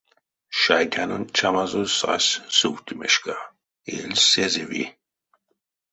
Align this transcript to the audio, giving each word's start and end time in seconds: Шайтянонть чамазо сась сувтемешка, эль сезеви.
Шайтянонть 0.59 1.33
чамазо 1.37 1.83
сась 1.97 2.33
сувтемешка, 2.57 3.35
эль 3.97 4.19
сезеви. 4.29 4.83